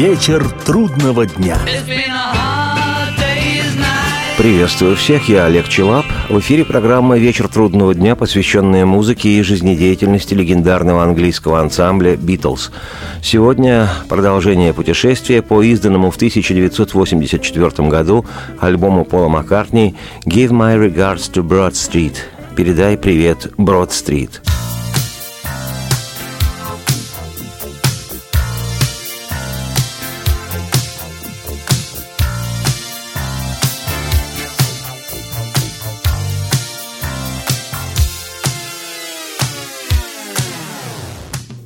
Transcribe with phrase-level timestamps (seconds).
[0.00, 1.58] Вечер трудного дня.
[4.38, 6.06] Приветствую всех, я Олег Челап.
[6.30, 12.70] В эфире программа «Вечер трудного дня», посвященная музыке и жизнедеятельности легендарного английского ансамбля «Битлз».
[13.22, 18.24] Сегодня продолжение путешествия по изданному в 1984 году
[18.58, 22.14] альбому Пола Маккартни «Give my regards to Broad Street»
[22.56, 24.40] «Передай привет Брод-стрит».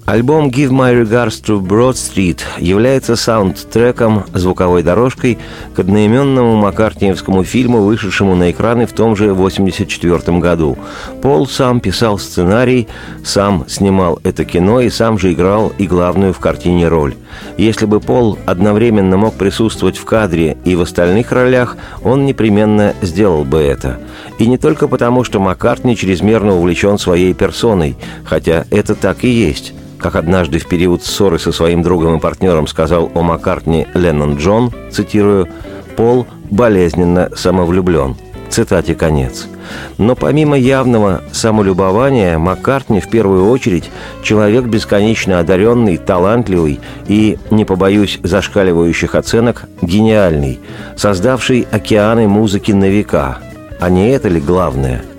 [0.07, 5.39] Альбом «Give My Regards to Broad Street» является саундтреком, звуковой дорожкой
[5.75, 10.77] к одноименному маккартниевскому фильму, вышедшему на экраны в том же 1984 году.
[11.23, 12.87] Пол сам писал сценарий,
[13.25, 17.15] сам снимал это кино и сам же играл и главную в картине роль.
[17.57, 23.47] Если бы Пол одновременно мог присутствовать в кадре и в остальных ролях, он непременно сделал
[23.47, 24.01] бы это.
[24.39, 29.73] И не только потому, что Маккартни чрезмерно увлечен своей персоной, хотя это так и есть.
[30.05, 34.71] Как однажды в период ссоры со своим другом и партнером сказал о Маккартни Леннон Джон,
[34.93, 35.49] цитирую,
[35.97, 38.15] «Пол болезненно самовлюблен».
[38.51, 39.49] Цитате конец.
[39.97, 43.91] Но помимо явного самолюбования, Маккартни в первую очередь
[44.23, 50.61] человек бесконечно одаренный, талантливый и, не побоюсь зашкаливающих оценок, гениальный,
[50.99, 53.39] создавший океаны музыки на века.
[53.81, 55.03] А не это ли главное–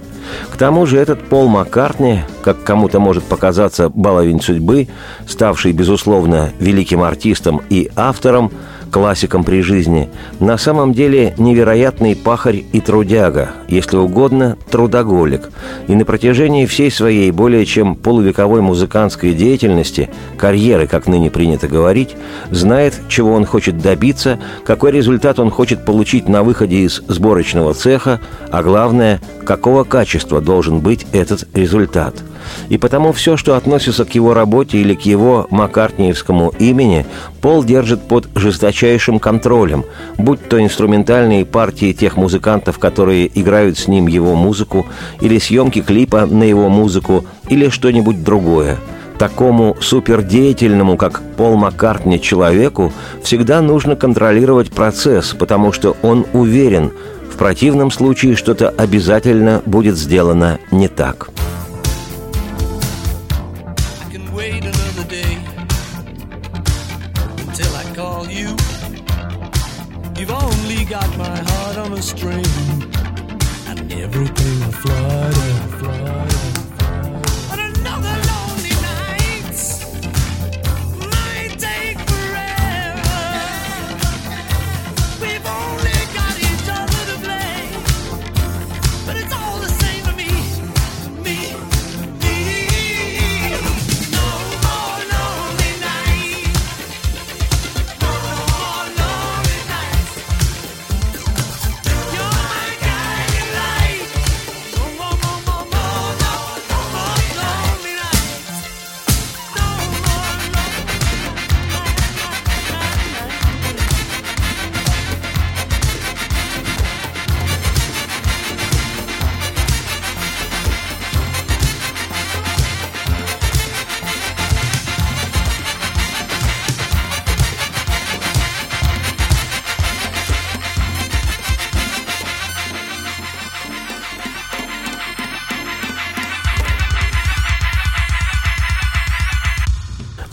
[0.51, 4.87] к тому же этот Пол Маккартни, как кому-то может показаться баловень судьбы,
[5.27, 8.51] ставший, безусловно, великим артистом и автором,
[8.91, 10.09] классиком при жизни,
[10.39, 15.49] на самом деле невероятный пахарь и трудяга, если угодно, трудоголик.
[15.87, 22.15] И на протяжении всей своей более чем полувековой музыкантской деятельности, карьеры, как ныне принято говорить,
[22.51, 28.19] знает, чего он хочет добиться, какой результат он хочет получить на выходе из сборочного цеха,
[28.51, 32.15] а главное, какого качества должен быть этот результат–
[32.69, 37.05] и потому все, что относится к его работе или к его маккартниевскому имени,
[37.41, 39.85] Пол держит под жесточайшим контролем,
[40.17, 44.85] будь то инструментальные партии тех музыкантов, которые играют с ним его музыку,
[45.21, 48.77] или съемки клипа на его музыку, или что-нибудь другое.
[49.17, 52.91] Такому супердеятельному, как Пол Маккартни, человеку
[53.23, 56.91] всегда нужно контролировать процесс, потому что он уверен,
[57.31, 61.29] в противном случае что-то обязательно будет сделано не так.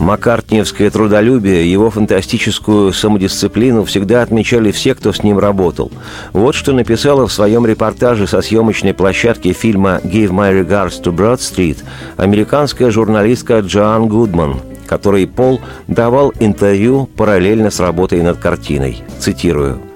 [0.03, 5.91] Маккартниевское трудолюбие, его фантастическую самодисциплину всегда отмечали все, кто с ним работал.
[6.33, 11.37] Вот что написала в своем репортаже со съемочной площадки фильма «Give my regards to Broad
[11.37, 11.77] Street»
[12.17, 18.97] американская журналистка Джоан Гудман, которой Пол давал интервью параллельно с работой над картиной.
[19.19, 19.79] Цитирую–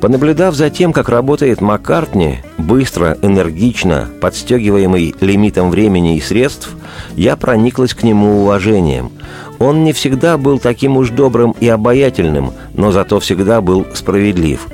[0.00, 6.70] Понаблюдав за тем, как работает Маккартни, быстро, энергично, подстегиваемый лимитом времени и средств,
[7.16, 9.10] я прониклась к нему уважением.
[9.58, 14.66] Он не всегда был таким уж добрым и обаятельным, но зато всегда был справедлив.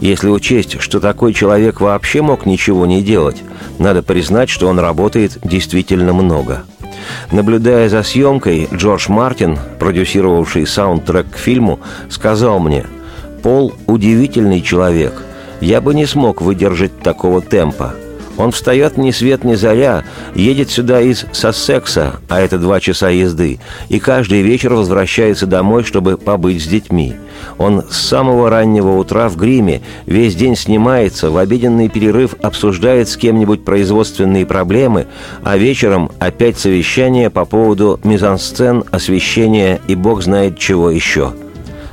[0.00, 3.42] Если учесть, что такой человек вообще мог ничего не делать,
[3.78, 6.62] надо признать, что он работает действительно много.
[7.32, 12.86] Наблюдая за съемкой, Джордж Мартин, продюсировавший саундтрек к фильму, сказал мне–
[13.42, 15.14] Пол– удивительный человек.
[15.60, 17.94] Я бы не смог выдержать такого темпа.
[18.36, 20.04] Он встает ни свет ни заря,
[20.34, 23.60] едет сюда из Сассекса, а это два часа езды,
[23.90, 27.16] и каждый вечер возвращается домой, чтобы побыть с детьми.
[27.58, 33.16] Он с самого раннего утра в гриме, весь день снимается, в обеденный перерыв обсуждает с
[33.18, 35.06] кем-нибудь производственные проблемы,
[35.42, 41.34] а вечером опять совещание по поводу мизансцен, освещения и бог знает чего еще.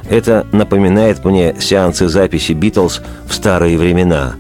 [0.10, 4.36] Это напоминает мне сеансы записи «Битлз» в старые времена.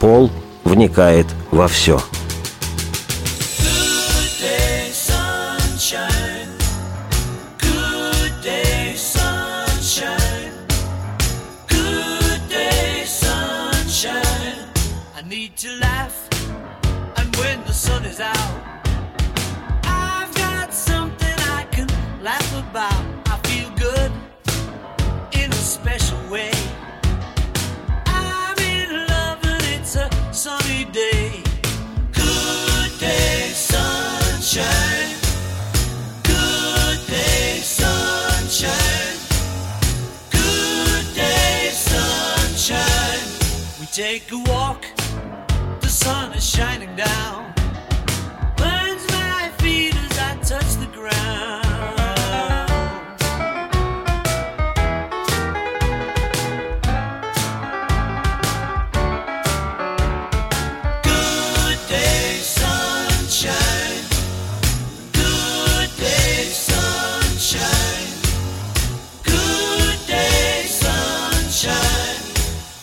[0.00, 0.30] Пол–
[0.64, 2.00] вникает во все.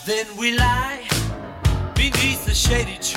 [0.06, 1.02] Then we lie
[1.96, 3.14] beneath the shady tree.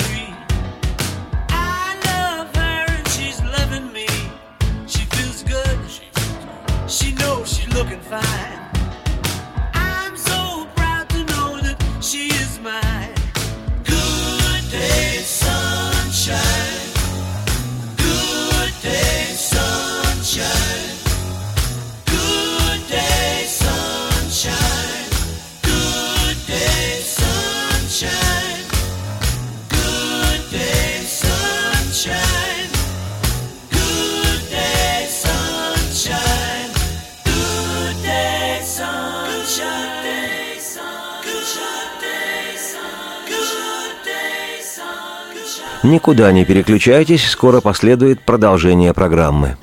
[46.08, 49.58] Никуда не переключайтесь, скоро последует продолжение программы.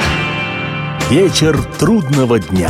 [1.10, 2.70] Вечер трудного дня.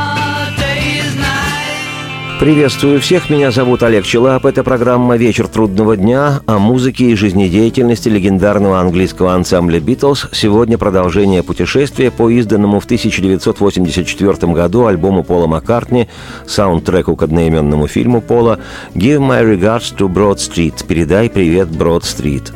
[2.41, 4.47] Приветствую всех, меня зовут Олег Челап.
[4.47, 10.27] Это программа «Вечер трудного дня» о музыке и жизнедеятельности легендарного английского ансамбля «Битлз».
[10.31, 16.09] Сегодня продолжение путешествия по изданному в 1984 году альбому Пола Маккартни,
[16.47, 18.57] саундтреку к одноименному фильму Пола
[18.95, 22.51] «Give my regards to Broad Street» «Передай привет Брод-стрит».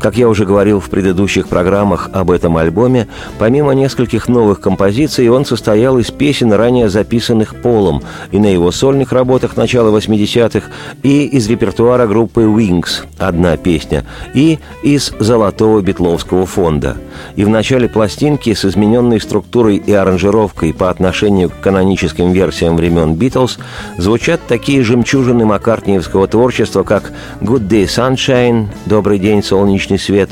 [0.00, 3.08] Как я уже говорил в предыдущих программах об этом альбоме,
[3.38, 9.12] помимо нескольких новых композиций, он состоял из песен, ранее записанных Полом, и на его сольных
[9.12, 10.68] работах начала 80-х,
[11.02, 16.96] и из репертуара группы Wings одна песня, и из «Золотого Бетловского фонда».
[17.36, 23.14] И в начале пластинки с измененной структурой и аранжировкой по отношению к каноническим версиям времен
[23.14, 23.58] Битлз
[23.98, 30.30] звучат такие жемчужины маккартниевского творчества, как «Good Day Sunshine», «Добрый день, солнечный свет»,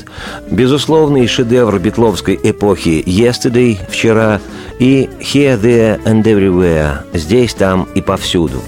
[0.49, 4.41] безусловный шедевр битловской эпохи «Yesterday»— «Вчера»
[4.79, 8.61] и «Here, There and Everywhere»— «Здесь, там и повсюду».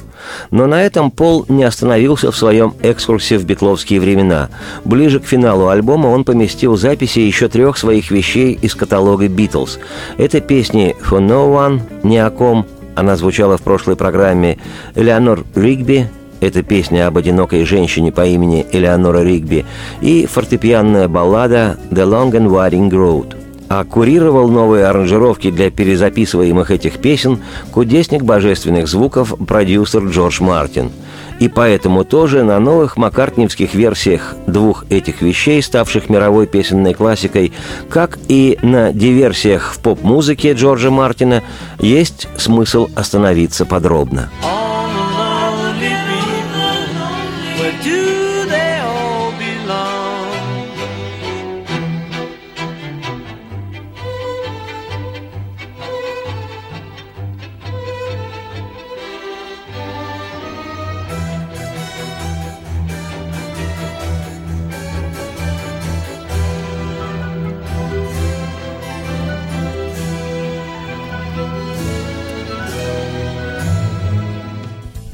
[0.51, 4.49] Но на этом Пол не остановился в своем экскурсе в битловские времена.
[4.85, 9.79] Ближе к финалу альбома он поместил записи еще трех своих вещей из каталога «Битлз».
[10.19, 14.59] Это песни «For No One», «Ни о ком», она звучала в прошлой программе
[14.93, 16.07] «Элеонор Ригби»,
[16.41, 19.65] это песня об одинокой женщине по имени Элеонора Ригби,
[20.01, 23.37] и фортепианная баллада «The Long and Winding Road».
[23.69, 27.39] А курировал новые аранжировки для перезаписываемых этих песен
[27.71, 30.91] кудесник божественных звуков продюсер Джордж Мартин.
[31.39, 37.53] И поэтому тоже на новых маккартневских версиях двух этих вещей, ставших мировой песенной классикой,
[37.89, 41.41] как и на диверсиях в поп-музыке Джорджа Мартина,
[41.79, 44.29] есть смысл остановиться подробно.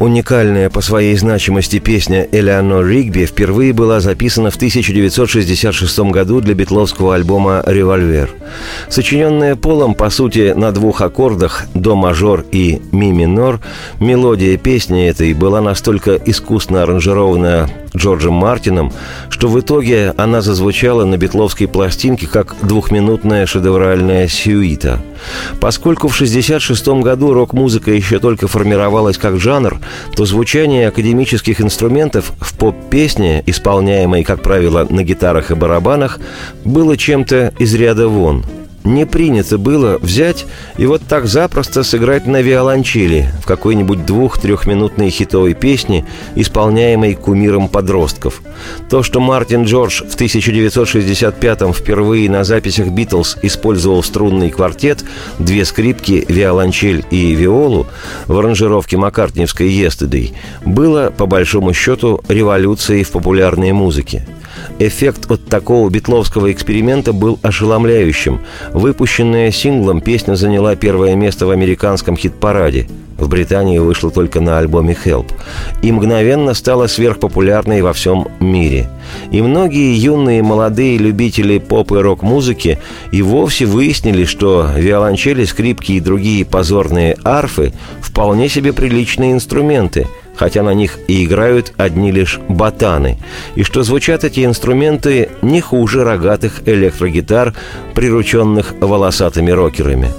[0.07, 7.13] Уникальная по своей значимости песня «Элеонор Ригби» впервые была записана в 1966 году для битловского
[7.13, 8.29] альбома «Револьвер».
[8.87, 13.59] Сочиненная Полом, по сути, на двух аккордах «до-мажор» и «ми-минор»,
[13.99, 18.93] мелодия песни этой была настолько искусно аранжирована Джорджем Мартином,
[19.29, 25.01] что в итоге она зазвучала на битловской пластинке как двухминутная шедевральная сюита.
[25.59, 29.79] Поскольку в 1966 году рок-музыка еще только формировалась как жанр,
[30.15, 36.19] то звучание академических инструментов в поп-песне, исполняемой, как правило, на гитарах и барабанах,
[36.65, 38.45] было чем-то из ряда вон–
[38.87, 40.45] не принято было взять
[40.77, 48.41] и вот так запросто сыграть на виолончели в какой-нибудь двух-трехминутной хитовой песне, исполняемой кумиром подростков.
[48.89, 55.03] То, что Мартин Джордж в 1965-м впервые на записях «Битлз» использовал струнный квартет,
[55.37, 57.87] две скрипки, виолончель и виолу
[58.27, 60.33] в аранжировке маккартниевской «Yesterday»,
[60.65, 64.25] было, по большому счету, революцией в популярной музыке.
[64.79, 68.41] Эффект от такого битловского эксперимента был ошеломляющим.
[68.73, 72.87] Выпущенная синглом, песня заняла первое место в американском хит-параде.
[73.17, 75.31] В Британии вышла только на альбоме «Help»
[75.81, 78.89] и мгновенно стала сверхпопулярной во всем мире.
[79.31, 82.77] И многие юные молодые любители поп и рок-музыки
[83.11, 90.63] и вовсе выяснили, что виолончели, скрипки и другие позорные арфы вполне себе приличные инструменты– хотя
[90.63, 93.17] на них и играют одни лишь ботаны,
[93.55, 97.53] и что звучат эти инструменты не хуже рогатых электрогитар,
[97.93, 100.09] прирученных волосатыми рокерами.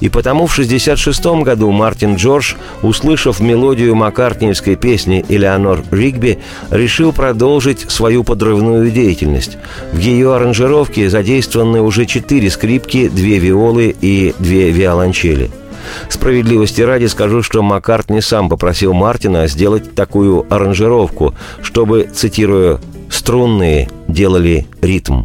[0.00, 6.38] И потому в 1966 году Мартин Джордж, услышав мелодию маккартниевской песни «Элеонор Ригби»,
[6.70, 9.58] решил продолжить свою подрывную деятельность.
[9.92, 15.50] В ее аранжировке задействованы уже четыре скрипки, две виолы и две виолончели–
[16.08, 24.66] Справедливости ради скажу, что Маккартни сам попросил Мартина сделать такую аранжировку, чтобы, цитирую, «струнные делали
[24.80, 25.24] ритм».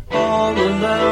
[0.61, 1.10] all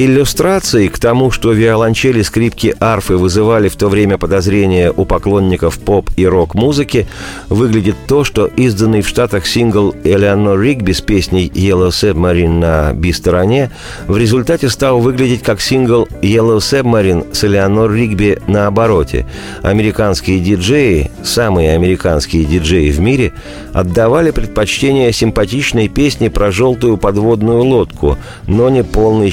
[0.00, 6.10] Иллюстрацией к тому, что виолончели, скрипки, арфы вызывали в то время подозрения у поклонников поп
[6.16, 7.08] и рок-музыки,
[7.48, 13.72] выглядит то, что изданный в Штатах сингл Элеонор Ригби с песней «Yellow Submarine» на би-стороне
[14.06, 19.26] в результате стал выглядеть как сингл «Yellow Submarine» с Элеонор Ригби на обороте.
[19.62, 23.32] Американские диджеи, самые американские диджеи в мире,
[23.72, 29.30] отдавали предпочтение симпатичной песне про желтую подводную лодку, но не полной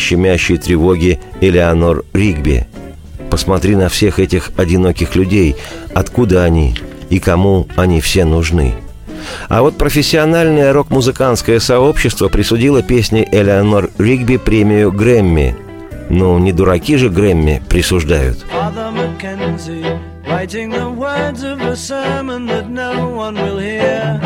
[0.56, 2.66] щемящей тревоги Элеонор Ригби.
[3.30, 5.56] Посмотри на всех этих одиноких людей,
[5.94, 6.76] откуда они
[7.10, 8.74] и кому они все нужны.
[9.50, 15.56] А вот профессиональное рок-музыкантское сообщество присудило песне Элеонор Ригби премию Грэмми.
[16.10, 18.46] Ну, не дураки же Грэмми присуждают.
[20.28, 24.20] Writing the words of a sermon that no one will hear.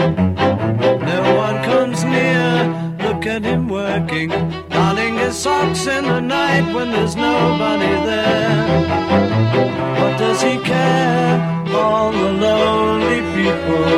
[1.12, 2.90] No one comes near.
[3.04, 4.32] Look at him working,
[5.30, 8.66] his socks in the night when there's nobody there.
[10.02, 11.38] What does he care?
[11.82, 13.90] All the lonely people.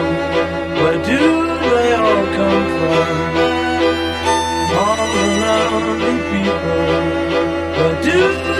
[0.82, 1.24] Where do
[1.72, 3.14] they all come from?
[4.84, 6.84] All the lonely people.
[7.78, 8.20] Where do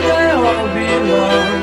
[0.10, 1.61] they all belong?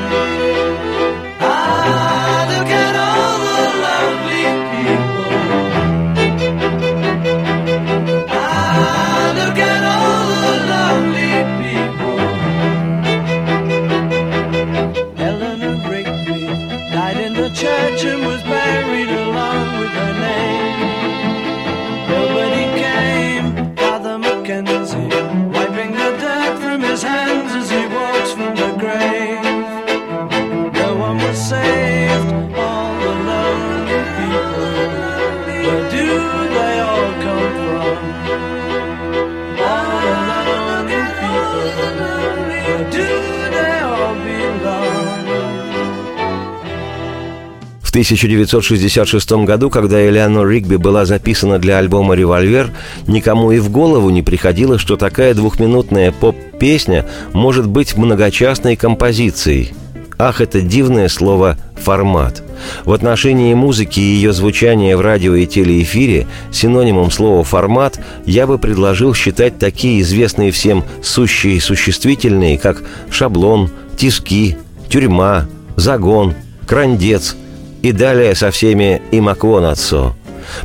[47.99, 52.71] 1966 году, когда Элеонор Ригби была записана для альбома «Револьвер»,
[53.07, 59.73] никому и в голову не приходило, что такая двухминутная поп-песня может быть многочастной композицией.
[60.17, 62.41] Ах, это дивное слово «формат».
[62.85, 68.57] В отношении музыки и ее звучания в радио и телеэфире синонимом слова «формат» я бы
[68.59, 74.55] предложил считать такие известные всем сущие и существительные, как шаблон, тиски,
[74.87, 76.33] тюрьма, загон,
[76.65, 77.35] крандец–
[77.81, 80.15] и далее со всеми «имаквон отцо».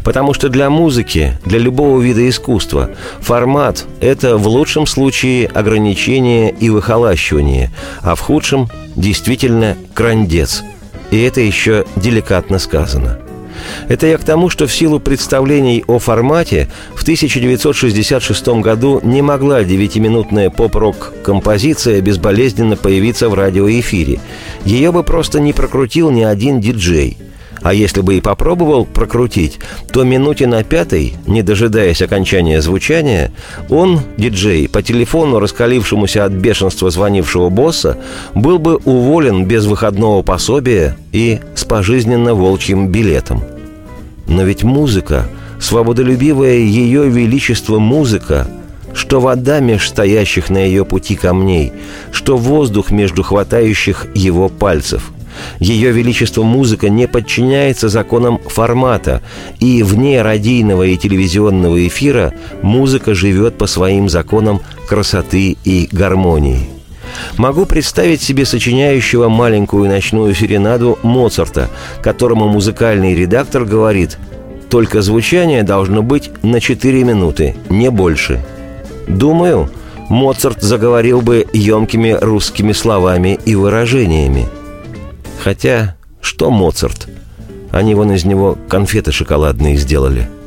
[0.02, 2.90] Потому что для музыки, для любого вида искусства,
[3.20, 10.62] формат– это в лучшем случае ограничение и выхолащивание, а в худшем– действительно крандец.
[11.10, 13.18] И это еще деликатно сказано–
[13.88, 19.64] это я к тому, что в силу представлений о формате в 1966 году не могла
[19.64, 24.20] девятиминутная поп-рок композиция безболезненно появиться в радиоэфире.
[24.64, 27.18] Ее бы просто не прокрутил ни один диджей.
[27.64, 29.58] А если бы и попробовал прокрутить,
[29.90, 33.32] то минуте на пятой, не дожидаясь окончания звучания,
[33.70, 37.96] он, диджей, по телефону, раскалившемуся от бешенства звонившего босса,
[38.34, 43.42] был бы уволен без выходного пособия и с пожизненно волчьим билетом–
[44.26, 45.26] но ведь музыка,
[45.60, 48.46] свободолюбивая ее величество музыка,
[48.94, 51.72] что вода меж стоящих на ее пути камней,
[52.12, 55.10] что воздух между хватающих его пальцев.
[55.58, 59.20] Ее величество музыка не подчиняется законам формата,
[59.58, 66.73] и вне радийного и телевизионного эфира музыка живет по своим законам красоты и гармонии.
[67.36, 71.70] Могу представить себе сочиняющего маленькую ночную серенаду Моцарта,
[72.02, 74.18] которому музыкальный редактор говорит
[74.70, 78.44] «Только звучание должно быть на 4 минуты, не больше».
[79.06, 79.70] Думаю,
[80.08, 84.48] Моцарт заговорил бы емкими русскими словами и выражениями.
[85.42, 87.08] Хотя, что Моцарт?
[87.70, 90.28] Они вон из него конфеты шоколадные сделали–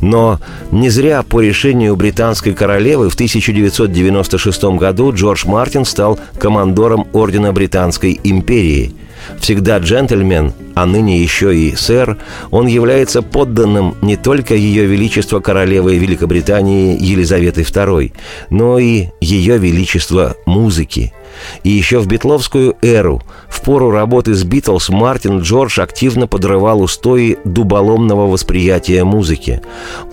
[0.00, 0.38] но
[0.70, 8.18] не зря по решению британской королевы в 1996 году Джордж Мартин стал командором Ордена Британской
[8.22, 8.92] империи.
[9.40, 12.18] Всегда джентльмен, а ныне еще и сэр,
[12.50, 18.12] он является подданным не только Ее Величества Королевы Великобритании Елизаветы II,
[18.50, 21.12] но и Ее Величества музыки–
[21.62, 27.38] и еще в битловскую эру, в пору работы с Битлз, Мартин Джордж активно подрывал устои
[27.44, 29.60] дуболомного восприятия музыки.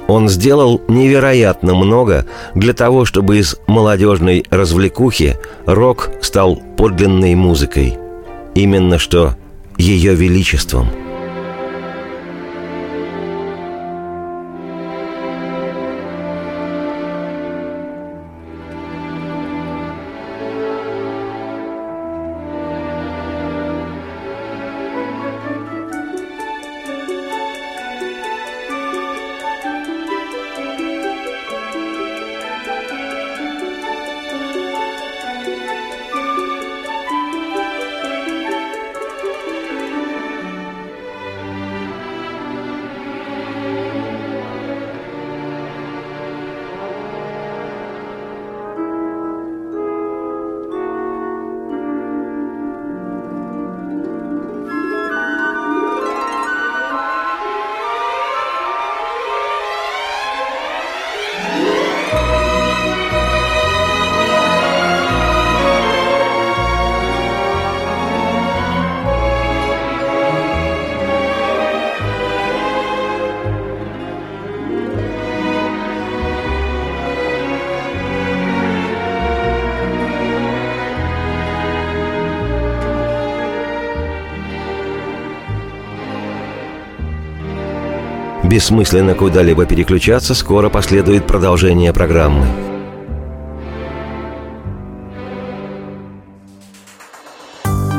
[0.08, 7.98] Он сделал невероятно много для того, чтобы из молодежной развлекухи рок стал подлинной музыкой.
[8.58, 9.36] Именно что
[9.78, 10.88] ее величеством–
[88.58, 92.44] Бессмысленно куда-либо переключаться, скоро последует продолжение программы.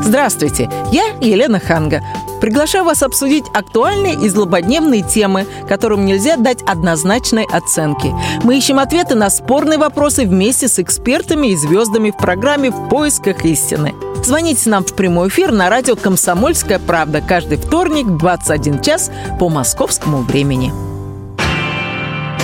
[0.03, 2.01] Здравствуйте, я Елена Ханга.
[2.41, 8.13] Приглашаю вас обсудить актуальные и злободневные темы, которым нельзя дать однозначной оценки.
[8.43, 13.45] Мы ищем ответы на спорные вопросы вместе с экспертами и звездами в программе «В поисках
[13.45, 13.95] истины».
[14.23, 19.49] Звоните нам в прямой эфир на радио «Комсомольская правда» каждый вторник в 21 час по
[19.49, 20.71] московскому времени.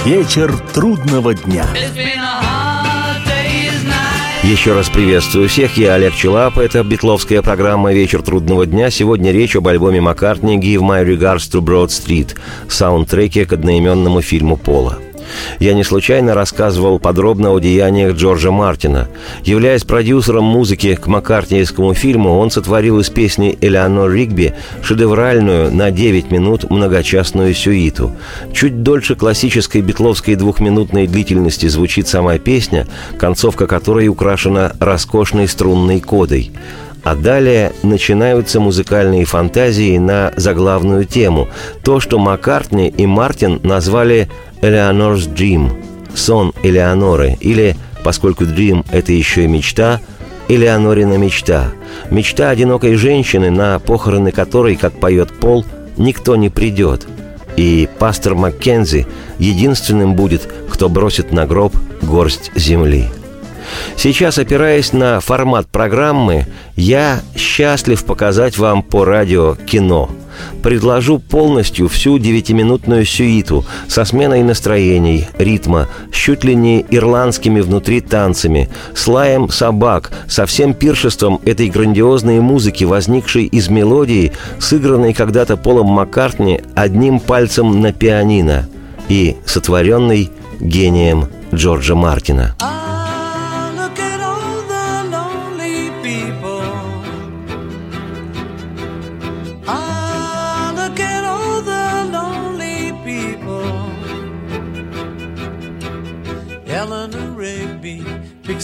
[0.06, 1.66] Вечер трудного дня.
[4.44, 8.92] Еще раз приветствую всех, я Олег Челап, это битловская программа «Вечер трудного дня».
[8.92, 12.36] Сегодня речь об альбоме Маккартни «Give my regards to Broad Street»,
[12.70, 15.00] саундтреке к одноименному фильму Пола.
[15.60, 19.08] Я не случайно рассказывал подробно о деяниях Джорджа Мартина.
[19.44, 26.32] Являясь продюсером музыки к маккартниевскому фильму, он сотворил из песни Элеонор Ригби шедевральную на 9
[26.32, 28.12] минут многочастную сюиту.
[28.54, 36.52] Чуть дольше классической битловской двухминутной длительности звучит сама песня, концовка которой украшена роскошной струнной кодой.
[37.06, 41.50] А далее начинаются музыкальные фантазии на заглавную тему.
[41.84, 44.28] То, что Маккартни и Мартин назвали
[44.62, 45.72] «Элеонор's Dream»–
[46.16, 50.02] «Сон Элеоноры» или, поскольку Dream– это еще и мечта,
[50.48, 51.74] Элеонорина мечта.
[52.10, 55.64] Мечта одинокой женщины, на похороны которой, как поет Пол,
[55.98, 57.06] никто не придет.
[57.56, 59.06] И пастор Маккензи
[59.38, 63.10] единственным будет, кто бросит на гроб горсть земли.
[63.98, 70.10] Сейчас, опираясь на формат программы, я счастлив показать вам по радио кино.
[70.62, 78.02] Предложу полностью всю девятиминутную сюиту со сменой настроений, ритма, с чуть ли не ирландскими внутри
[78.02, 85.56] танцами, с лаем собак, со всем пиршеством этой грандиозной музыки, возникшей из мелодии, сыгранной когда-то
[85.56, 88.68] Полом Маккартни одним пальцем на пианино
[89.08, 92.56] и сотворенной гением Джорджа Мартина.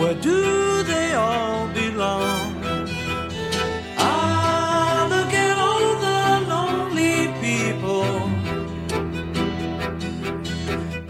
[0.00, 2.54] where do they all belong?
[3.98, 8.08] Ah, look at all the lonely people.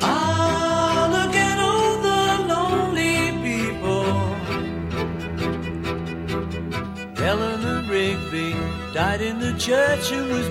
[0.02, 2.22] Ah, look at all the
[2.52, 4.10] lonely people.
[7.90, 8.54] Rigby
[8.94, 10.48] died in the church and was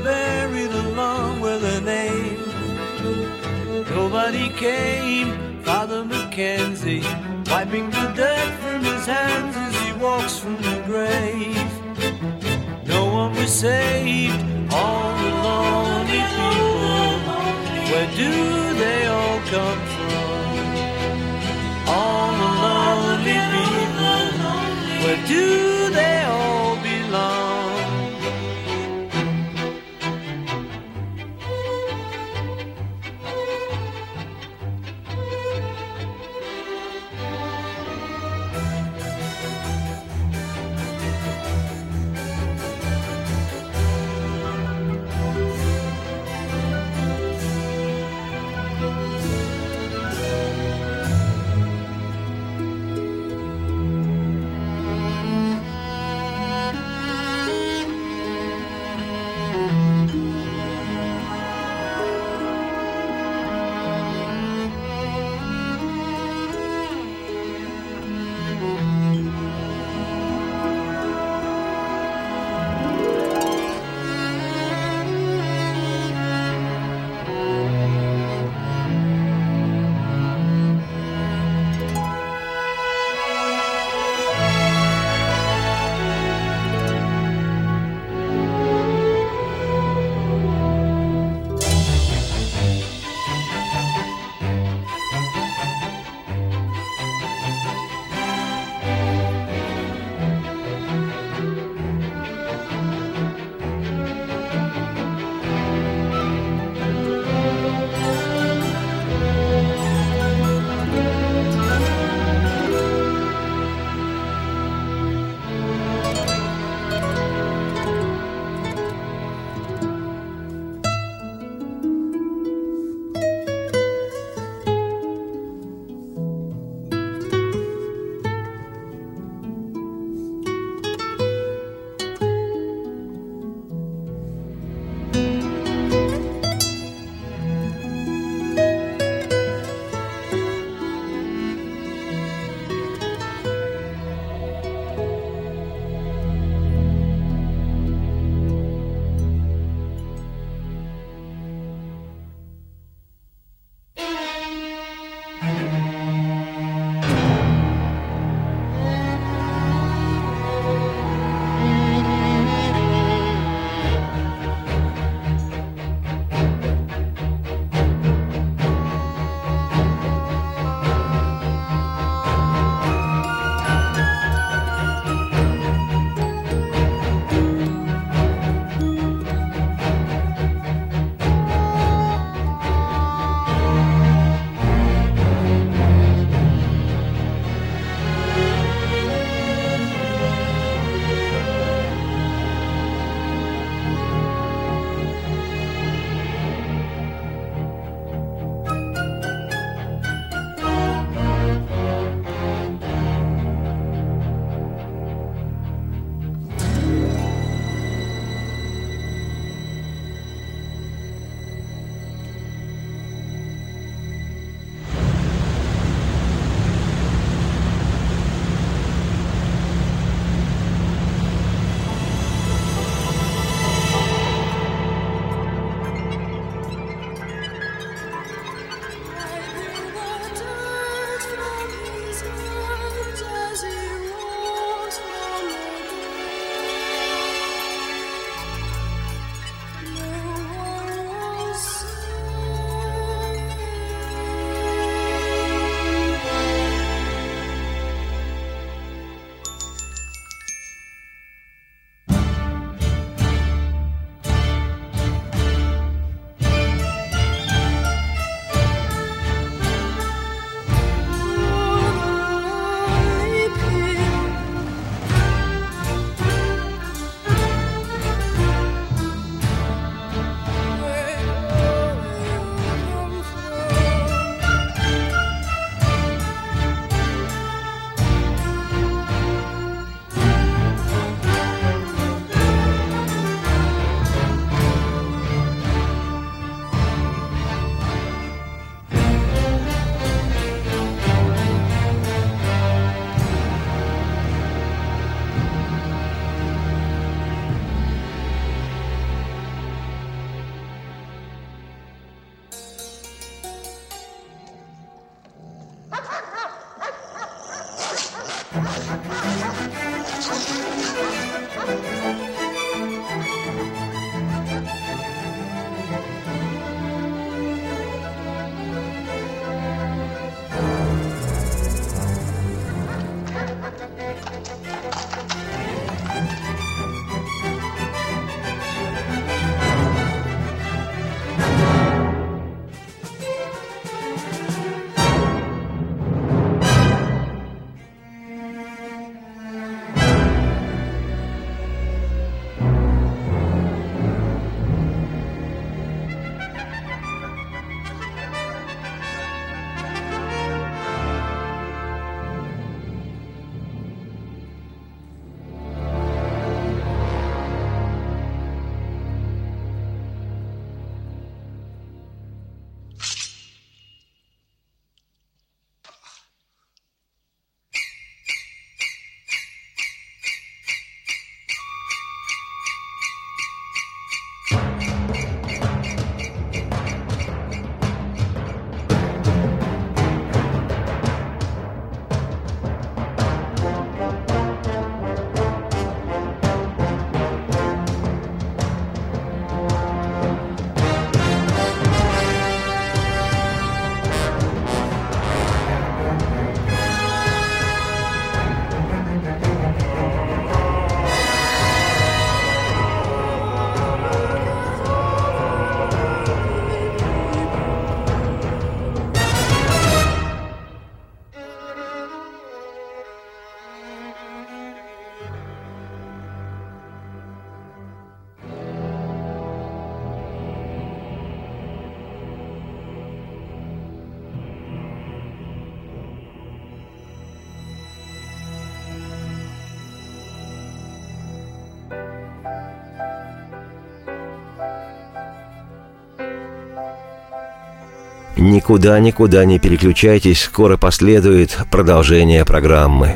[438.49, 443.15] Никуда-никуда не переключайтесь, скоро последует продолжение программы.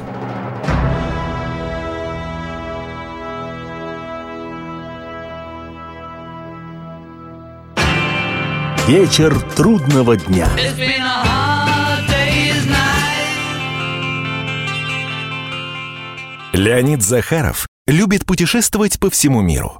[8.87, 10.47] Вечер трудного дня.
[16.53, 19.79] Леонид Захаров любит путешествовать по всему миру.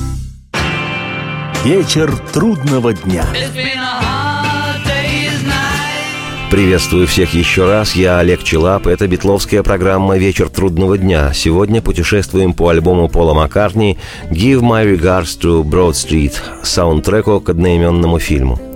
[1.63, 3.23] Вечер трудного дня.
[6.49, 11.31] Приветствую всех еще раз, я Олег Челап, это битловская программа «Вечер трудного дня».
[11.35, 13.99] Сегодня путешествуем по альбому Пола Маккартни
[14.31, 18.70] «Give my regards to Broad Street», саундтреку к одноименному фильму.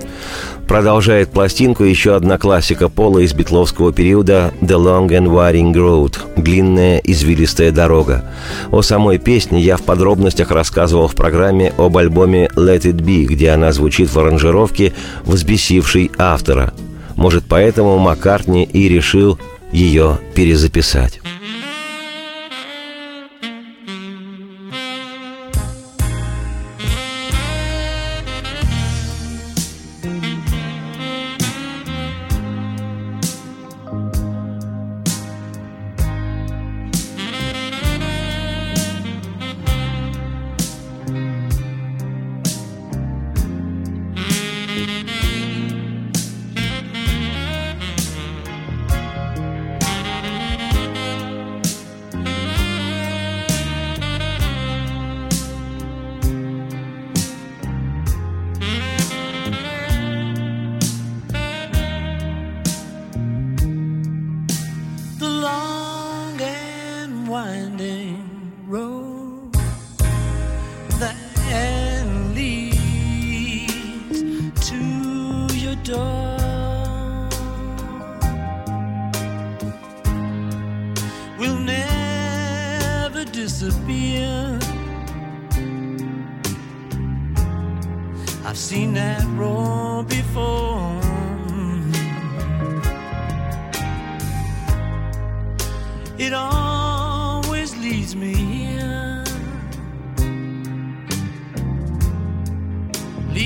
[0.67, 6.97] Продолжает пластинку еще одна классика Пола из битловского периода «The Long and Winding Road»– «Длинная
[6.97, 8.25] извилистая дорога».
[8.71, 13.51] О самой песне я в подробностях рассказывал в программе об альбоме «Let It Be», где
[13.51, 16.73] она звучит в аранжировке, взбесившей автора.
[17.15, 19.37] Может, поэтому Маккартни и решил
[19.71, 21.21] ее перезаписать.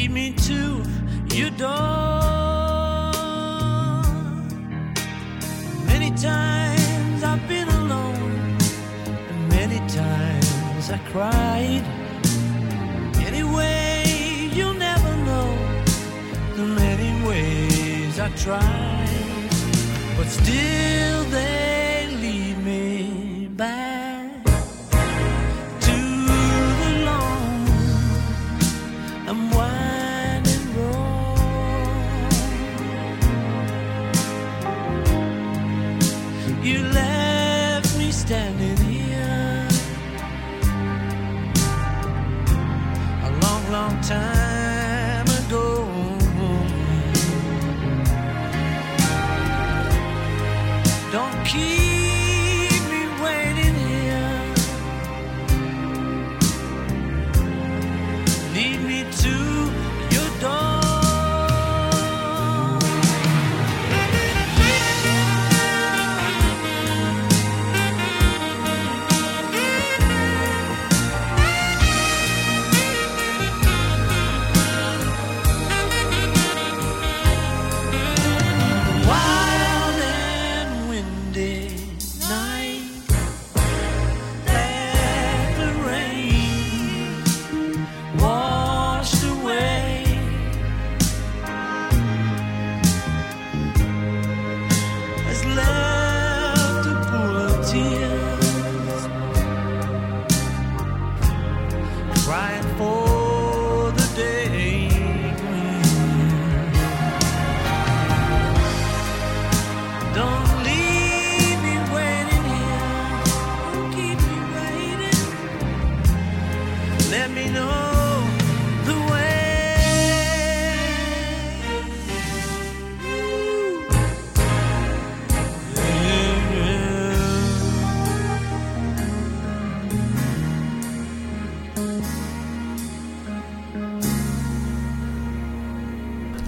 [0.09, 0.83] Lead me to
[1.35, 1.67] your door.
[5.85, 8.57] Many times I've been alone,
[9.29, 11.83] and many times I cried.
[13.25, 15.57] Anyway, you'll never know
[16.55, 19.49] the many ways I tried,
[20.17, 21.48] but still they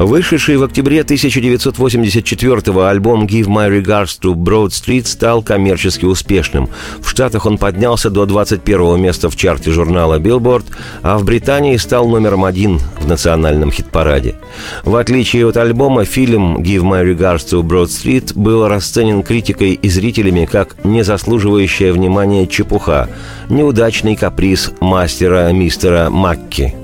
[0.05, 6.69] Вышедший в октябре 1984-го альбом «Give My Regards to Broad Street» стал коммерчески успешным.
[7.01, 10.65] В Штатах он поднялся до 21 места в чарте журнала Billboard,
[11.03, 14.35] а в Британии стал номером один в национальном хит-параде.
[14.83, 19.89] В отличие от альбома, фильм «Give My Regards to Broad Street» был расценен критикой и
[19.89, 23.07] зрителями как незаслуживающая внимания чепуха,
[23.49, 26.73] неудачный каприз мастера мистера Макки–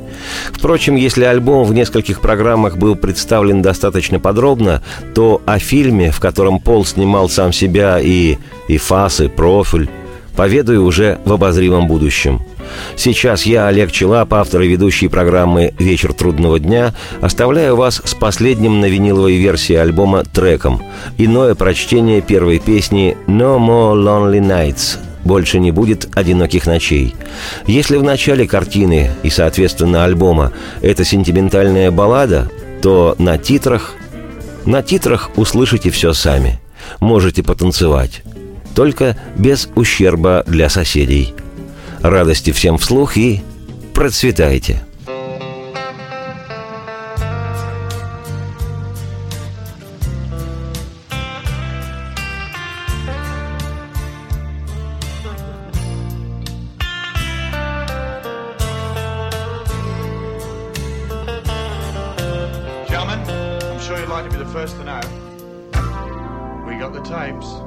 [0.52, 4.82] Впрочем, если альбом в нескольких программах был представлен достаточно подробно,
[5.14, 9.90] то о фильме, в котором Пол снимал сам себя и, и фас, и профиль,
[10.36, 12.42] поведаю уже в обозримом будущем.
[12.96, 18.80] Сейчас я, Олег Челап, автор и ведущий программы «Вечер трудного дня», оставляю вас с последним
[18.80, 20.84] на виниловой версии альбома треком.
[21.18, 27.14] Иное прочтение первой песни «No More Lonely Nights» больше не будет одиноких ночей.
[27.68, 32.50] Если в начале картины и, соответственно, альбома это сентиментальная баллада,
[32.82, 33.94] то на титрах...
[34.66, 36.60] На титрах услышите все сами.
[37.00, 38.24] Можете потанцевать.
[38.76, 41.34] Только без ущерба для соседей.
[42.02, 43.42] Радости всем вслух и
[43.94, 44.87] процветайте!
[66.88, 67.67] out the times.